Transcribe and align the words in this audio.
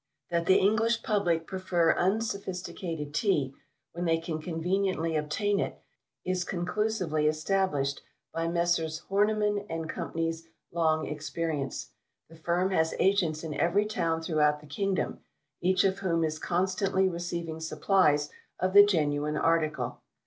That 0.31 0.47
the 0.47 0.57
English 0.57 1.03
public 1.03 1.45
prefer 1.45 1.93
unsophisticated 1.93 3.13
Tea, 3.13 3.53
when 3.91 4.05
they 4.05 4.17
can 4.17 4.41
conveniently 4.41 5.15
obtain 5.15 5.59
it, 5.59 5.79
is 6.25 6.43
conclusively 6.43 7.27
established 7.27 8.01
by 8.33 8.47
Messrs. 8.47 9.01
Horniman 9.09 9.69
& 9.87 9.87
Co.'s 9.87 10.47
long 10.71 11.05
experience. 11.05 11.91
The 12.29 12.35
Firm 12.35 12.71
has 12.71 12.95
Agents 12.97 13.43
in 13.43 13.53
every 13.53 13.85
town 13.85 14.23
throughout 14.23 14.59
the 14.59 14.65
kingdom, 14.65 15.19
each 15.61 15.83
of 15.83 15.99
whom 15.99 16.23
is 16.23 16.39
constantly 16.39 17.07
receiving 17.07 17.59
supplies 17.59 18.31
of 18.59 18.73
the 18.73 18.83
genuine 18.83 19.37
article. 19.37 20.01